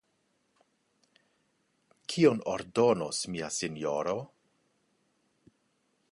[2.13, 4.15] Kion ordonos mia sinjoro?